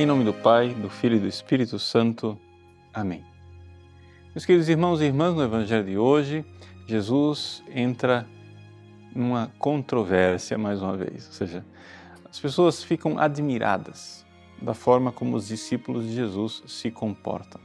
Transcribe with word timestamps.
Em 0.00 0.06
nome 0.06 0.24
do 0.24 0.32
Pai, 0.32 0.72
do 0.72 0.88
Filho 0.88 1.16
e 1.16 1.20
do 1.20 1.28
Espírito 1.28 1.78
Santo. 1.78 2.38
Amém. 2.90 3.22
Meus 4.34 4.46
queridos 4.46 4.66
irmãos 4.66 5.02
e 5.02 5.04
irmãs, 5.04 5.34
no 5.34 5.42
Evangelho 5.42 5.84
de 5.84 5.98
hoje, 5.98 6.42
Jesus 6.86 7.62
entra 7.68 8.26
numa 9.14 9.52
controvérsia 9.58 10.56
mais 10.56 10.80
uma 10.80 10.96
vez, 10.96 11.26
ou 11.26 11.32
seja, 11.34 11.66
as 12.30 12.40
pessoas 12.40 12.82
ficam 12.82 13.18
admiradas 13.18 14.24
da 14.62 14.72
forma 14.72 15.12
como 15.12 15.36
os 15.36 15.48
discípulos 15.48 16.06
de 16.06 16.14
Jesus 16.14 16.62
se 16.66 16.90
comportam. 16.90 17.60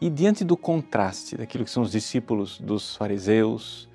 E 0.00 0.08
diante 0.08 0.46
do 0.46 0.56
contraste 0.56 1.36
daquilo 1.36 1.64
que 1.66 1.70
são 1.70 1.82
os 1.82 1.92
discípulos 1.92 2.58
dos 2.58 2.96
fariseus, 2.96 3.86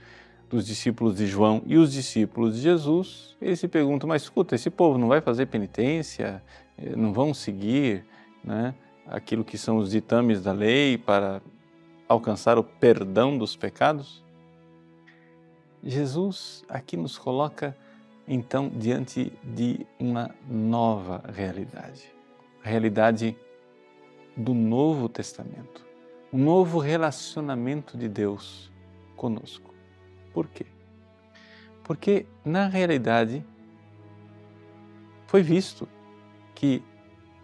dos 0.47 0.67
discípulos 0.67 1.15
de 1.15 1.25
João 1.25 1.63
e 1.65 1.77
os 1.77 1.93
discípulos 1.93 2.57
de 2.57 2.61
Jesus, 2.61 3.35
eles 3.41 3.59
se 3.59 3.67
perguntam: 3.67 4.07
mas 4.07 4.21
escuta, 4.21 4.53
esse 4.53 4.69
povo 4.69 4.99
não 4.99 5.07
vai 5.07 5.19
fazer 5.19 5.47
penitência, 5.47 6.43
não 6.95 7.13
vão 7.13 7.33
seguir 7.33 8.05
né, 8.43 8.73
aquilo 9.07 9.43
que 9.43 9.57
são 9.57 9.77
os 9.77 9.91
ditames 9.91 10.41
da 10.41 10.51
lei 10.51 10.97
para 10.97 11.41
alcançar 12.07 12.57
o 12.57 12.63
perdão 12.63 13.37
dos 13.37 13.55
pecados? 13.55 14.23
Jesus 15.83 16.63
aqui 16.67 16.97
nos 16.97 17.17
coloca 17.17 17.75
então 18.27 18.69
diante 18.69 19.31
de 19.43 19.85
uma 19.99 20.29
nova 20.47 21.23
realidade, 21.33 22.13
a 22.63 22.69
realidade 22.69 23.35
do 24.35 24.53
Novo 24.53 25.09
Testamento, 25.09 25.85
um 26.31 26.37
novo 26.37 26.79
relacionamento 26.79 27.97
de 27.97 28.07
Deus 28.07 28.71
conosco. 29.15 29.73
Por 30.33 30.47
quê? 30.47 30.65
Porque 31.83 32.27
na 32.45 32.67
realidade 32.67 33.43
foi 35.25 35.41
visto 35.41 35.87
que 36.59 36.83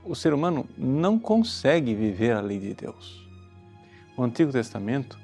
o 0.04 0.14
ser 0.14 0.34
humano 0.34 0.68
não 0.78 1.18
consegue 1.18 1.96
viver 1.96 2.34
a 2.34 2.42
lei 2.42 2.60
de 2.60 2.74
Deus. 2.74 3.26
O 4.16 4.24
Antigo 4.24 4.52
Testamento 4.52 5.18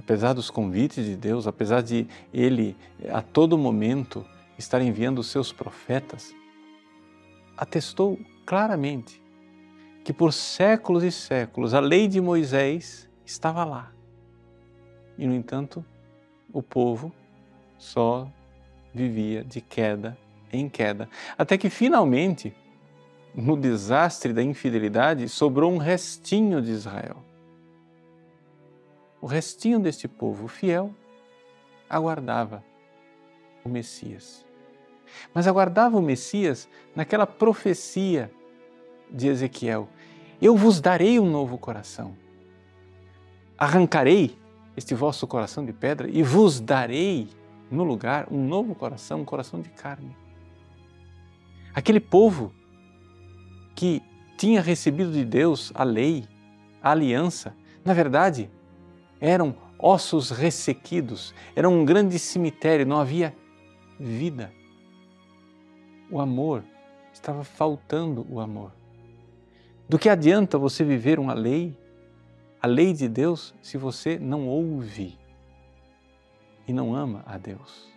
apesar 0.00 0.32
dos 0.32 0.50
convites 0.50 1.04
de 1.04 1.16
Deus, 1.16 1.46
apesar 1.46 1.82
de 1.82 2.06
Ele 2.32 2.76
a 3.10 3.20
todo 3.20 3.58
momento 3.58 4.24
estar 4.58 4.80
enviando 4.80 5.18
os 5.18 5.28
seus 5.28 5.52
profetas, 5.52 6.34
atestou 7.56 8.18
claramente 8.46 9.22
que 10.02 10.12
por 10.12 10.32
séculos 10.32 11.02
e 11.02 11.12
séculos 11.12 11.74
a 11.74 11.80
lei 11.80 12.08
de 12.08 12.20
Moisés 12.20 13.08
estava 13.24 13.64
lá. 13.64 13.92
E, 15.18 15.26
no 15.26 15.34
entanto, 15.34 15.84
o 16.52 16.62
povo 16.62 17.12
só 17.76 18.30
vivia 18.94 19.44
de 19.44 19.60
queda 19.60 20.16
em 20.52 20.68
queda. 20.68 21.08
Até 21.36 21.58
que 21.58 21.68
finalmente, 21.68 22.54
no 23.34 23.56
desastre 23.56 24.32
da 24.32 24.42
infidelidade, 24.42 25.28
sobrou 25.28 25.72
um 25.72 25.78
restinho 25.78 26.60
de 26.60 26.70
Israel 26.70 27.24
o 29.20 29.26
restinho 29.26 29.78
deste 29.78 30.08
povo 30.08 30.48
fiel 30.48 30.94
aguardava 31.88 32.64
o 33.64 33.68
Messias. 33.68 34.46
Mas 35.34 35.46
aguardava 35.46 35.98
o 35.98 36.02
Messias 36.02 36.68
naquela 36.94 37.26
profecia 37.26 38.32
de 39.10 39.28
Ezequiel: 39.28 39.88
Eu 40.40 40.56
vos 40.56 40.80
darei 40.80 41.20
um 41.20 41.28
novo 41.28 41.58
coração. 41.58 42.16
Arrancarei 43.58 44.38
este 44.76 44.94
vosso 44.94 45.26
coração 45.26 45.64
de 45.64 45.72
pedra 45.72 46.08
e 46.08 46.22
vos 46.22 46.60
darei 46.60 47.28
no 47.70 47.84
lugar 47.84 48.26
um 48.30 48.42
novo 48.42 48.74
coração, 48.74 49.20
um 49.20 49.24
coração 49.24 49.60
de 49.60 49.68
carne. 49.68 50.16
Aquele 51.74 52.00
povo 52.00 52.52
que 53.80 54.02
tinha 54.36 54.60
recebido 54.60 55.10
de 55.10 55.24
Deus 55.24 55.72
a 55.74 55.84
lei, 55.84 56.28
a 56.82 56.90
aliança, 56.90 57.56
na 57.82 57.94
verdade, 57.94 58.50
eram 59.18 59.56
ossos 59.78 60.28
ressequidos, 60.28 61.34
era 61.56 61.66
um 61.66 61.82
grande 61.82 62.18
cemitério, 62.18 62.84
não 62.84 63.00
havia 63.00 63.34
vida. 63.98 64.52
O 66.10 66.20
amor, 66.20 66.62
estava 67.10 67.42
faltando 67.42 68.26
o 68.28 68.38
amor. 68.38 68.70
Do 69.88 69.98
que 69.98 70.10
adianta 70.10 70.58
você 70.58 70.84
viver 70.84 71.18
uma 71.18 71.32
lei, 71.32 71.74
a 72.60 72.66
lei 72.66 72.92
de 72.92 73.08
Deus, 73.08 73.54
se 73.62 73.78
você 73.78 74.18
não 74.18 74.46
ouve 74.46 75.18
e 76.68 76.72
não 76.74 76.94
ama 76.94 77.22
a 77.24 77.38
Deus? 77.38 77.88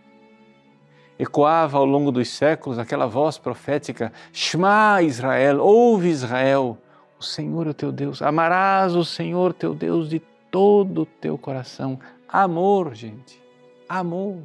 Ecoava 1.18 1.78
ao 1.78 1.86
longo 1.86 2.12
dos 2.12 2.30
séculos 2.30 2.80
aquela 2.80 3.06
voz 3.06 3.38
profética: 3.38 4.12
Shema 4.32 5.02
Israel, 5.02 5.60
ouve 5.60 6.10
Israel, 6.10 6.78
o 7.20 7.24
Senhor 7.24 7.68
é 7.68 7.74
teu 7.74 7.92
Deus, 7.92 8.22
amarás 8.22 8.96
o 8.96 9.06
Senhor 9.06 9.54
teu 9.54 9.74
Deus 9.74 10.10
de 10.10 10.20
todo 10.50 11.04
o 11.04 11.06
teu 11.06 11.38
coração. 11.38 12.00
Amor, 12.28 12.96
gente. 12.96 13.42
Amor. 13.88 14.40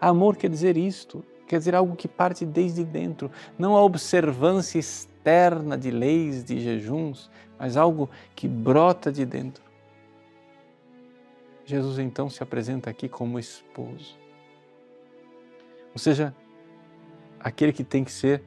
Amor 0.00 0.36
quer 0.36 0.48
dizer 0.48 0.76
isto, 0.76 1.24
quer 1.46 1.58
dizer 1.58 1.74
algo 1.74 1.96
que 1.96 2.06
parte 2.06 2.46
desde 2.46 2.84
dentro, 2.84 3.30
não 3.58 3.76
a 3.76 3.82
observância 3.82 4.78
externa 4.78 5.76
de 5.76 5.90
leis, 5.90 6.44
de 6.44 6.60
jejuns, 6.60 7.30
mas 7.58 7.76
algo 7.76 8.08
que 8.34 8.46
brota 8.46 9.10
de 9.10 9.24
dentro. 9.24 9.62
Jesus 11.64 11.98
então 11.98 12.28
se 12.28 12.42
apresenta 12.42 12.90
aqui 12.90 13.08
como 13.08 13.38
esposo. 13.38 14.21
Ou 15.92 15.98
seja, 15.98 16.34
aquele 17.38 17.72
que 17.72 17.84
tem 17.84 18.04
que 18.04 18.12
ser 18.12 18.42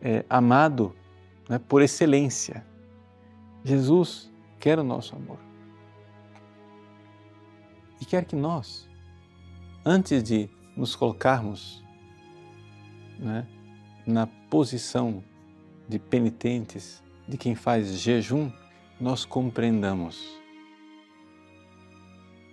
é, 0.00 0.24
amado 0.28 0.94
né, 1.48 1.58
por 1.58 1.82
excelência. 1.82 2.64
Jesus 3.64 4.32
quer 4.58 4.78
o 4.78 4.84
nosso 4.84 5.14
amor 5.14 5.38
e 8.00 8.04
quer 8.04 8.24
que 8.24 8.34
nós, 8.34 8.88
antes 9.84 10.22
de 10.22 10.48
nos 10.74 10.96
colocarmos 10.96 11.84
né, 13.18 13.46
na 14.06 14.26
posição 14.26 15.22
de 15.86 15.98
penitentes, 15.98 17.02
de 17.28 17.36
quem 17.36 17.54
faz 17.54 17.88
jejum, 17.98 18.50
nós 18.98 19.24
compreendamos 19.24 20.40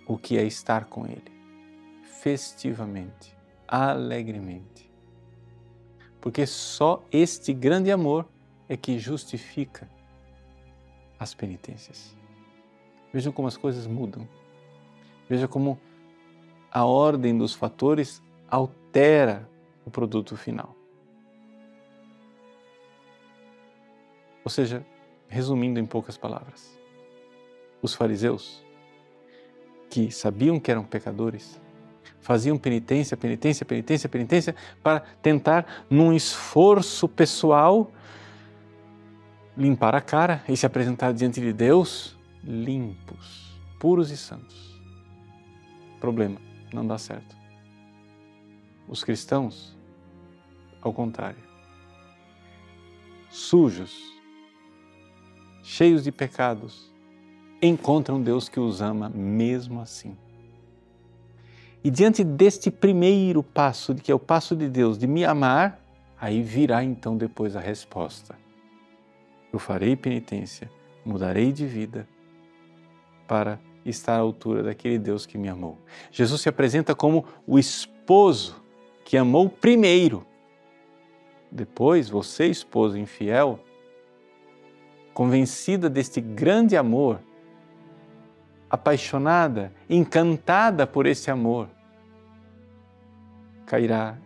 o 0.06 0.18
que 0.18 0.36
é 0.36 0.44
estar 0.44 0.86
com 0.86 1.06
Ele, 1.06 1.30
festivamente, 2.20 3.37
alegremente. 3.68 4.90
Porque 6.20 6.46
só 6.46 7.04
este 7.12 7.52
grande 7.52 7.92
amor 7.92 8.26
é 8.68 8.76
que 8.76 8.98
justifica 8.98 9.88
as 11.18 11.34
penitências. 11.34 12.16
Vejam 13.12 13.32
como 13.32 13.46
as 13.46 13.56
coisas 13.56 13.86
mudam. 13.86 14.26
Veja 15.28 15.46
como 15.46 15.78
a 16.70 16.84
ordem 16.84 17.36
dos 17.36 17.54
fatores 17.54 18.22
altera 18.48 19.48
o 19.84 19.90
produto 19.90 20.36
final. 20.36 20.74
Ou 24.44 24.50
seja, 24.50 24.84
resumindo 25.28 25.78
em 25.78 25.84
poucas 25.84 26.16
palavras, 26.16 26.78
os 27.82 27.94
fariseus, 27.94 28.64
que 29.90 30.10
sabiam 30.10 30.58
que 30.58 30.70
eram 30.70 30.84
pecadores, 30.84 31.60
faziam 32.20 32.58
penitência, 32.58 33.16
penitência, 33.16 33.64
penitência, 33.64 34.08
penitência, 34.08 34.56
para 34.82 35.00
tentar, 35.00 35.84
num 35.88 36.12
esforço 36.12 37.08
pessoal, 37.08 37.90
limpar 39.56 39.94
a 39.94 40.00
cara 40.00 40.42
e 40.48 40.56
se 40.56 40.66
apresentar 40.66 41.12
diante 41.12 41.40
de 41.40 41.52
Deus 41.52 42.16
limpos, 42.44 43.58
puros 43.78 44.10
e 44.10 44.16
santos. 44.16 44.78
Problema, 46.00 46.40
não 46.72 46.86
dá 46.86 46.96
certo. 46.96 47.36
Os 48.86 49.02
cristãos, 49.02 49.76
ao 50.80 50.92
contrário, 50.92 51.42
sujos, 53.28 54.00
cheios 55.62 56.04
de 56.04 56.12
pecados, 56.12 56.92
encontram 57.60 58.22
Deus 58.22 58.48
que 58.48 58.60
os 58.60 58.80
ama 58.80 59.08
mesmo 59.10 59.80
assim. 59.80 60.16
E 61.82 61.90
diante 61.90 62.24
deste 62.24 62.70
primeiro 62.70 63.42
passo, 63.42 63.94
que 63.94 64.10
é 64.10 64.14
o 64.14 64.18
passo 64.18 64.56
de 64.56 64.68
Deus 64.68 64.98
de 64.98 65.06
me 65.06 65.24
amar, 65.24 65.80
aí 66.20 66.42
virá 66.42 66.82
então 66.82 67.16
depois 67.16 67.54
a 67.54 67.60
resposta. 67.60 68.34
Eu 69.52 69.58
farei 69.58 69.96
penitência, 69.96 70.70
mudarei 71.04 71.52
de 71.52 71.66
vida 71.66 72.08
para 73.26 73.60
estar 73.84 74.14
à 74.14 74.18
altura 74.18 74.62
daquele 74.62 74.98
Deus 74.98 75.24
que 75.24 75.38
me 75.38 75.48
amou. 75.48 75.78
Jesus 76.10 76.40
se 76.40 76.48
apresenta 76.48 76.94
como 76.94 77.24
o 77.46 77.58
esposo 77.58 78.62
que 79.04 79.16
amou 79.16 79.48
primeiro. 79.48 80.26
Depois, 81.50 82.10
você, 82.10 82.46
esposo 82.46 82.98
infiel, 82.98 83.58
convencida 85.14 85.88
deste 85.88 86.20
grande 86.20 86.76
amor, 86.76 87.20
apaixonada, 88.70 89.72
encantada 89.88 90.86
por 90.86 91.06
esse 91.06 91.30
amor, 91.30 91.68
cairá 93.66 94.16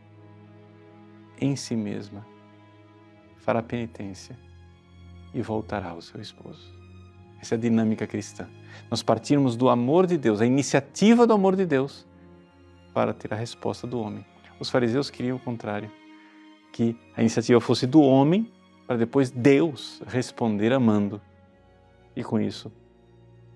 em 1.41 1.57
si 1.57 1.75
mesma, 1.75 2.25
fará 3.39 3.63
penitência 3.63 4.39
e 5.35 5.43
voltará 5.43 5.91
ao 5.91 6.01
seu 6.01 6.21
esposo. 6.21 6.73
Essa 7.41 7.57
é 7.57 7.59
a 7.59 7.61
dinâmica 7.61 8.07
cristã. 8.07 8.49
Nós 8.89 9.03
partirmos 9.03 9.57
do 9.57 9.69
amor 9.69 10.07
de 10.07 10.17
Deus, 10.17 10.41
a 10.41 10.47
iniciativa 10.47 11.27
do 11.27 11.33
amor 11.33 11.57
de 11.57 11.67
Deus, 11.67 12.07
para 12.95 13.13
ter 13.13 13.33
a 13.33 13.37
resposta 13.37 13.87
do 13.87 13.99
homem. 13.99 14.25
Os 14.61 14.71
fariseus 14.71 15.11
queriam 15.11 15.37
o 15.37 15.41
contrário, 15.41 15.91
que 16.73 16.97
a 17.17 17.21
iniciativa 17.21 17.61
fosse 17.61 17.87
do 17.87 18.01
homem, 18.01 18.51
para 18.87 18.97
depois 18.97 19.31
Deus 19.31 20.01
responder 20.07 20.73
amando. 20.73 21.21
E 22.15 22.23
com 22.23 22.41
isso, 22.41 22.71